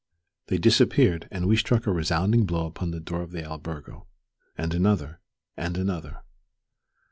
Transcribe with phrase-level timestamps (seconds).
[0.47, 4.07] They disappeared, and we struck a resounding blow upon the door of the albergo,
[4.57, 5.19] and another
[5.55, 6.23] and another.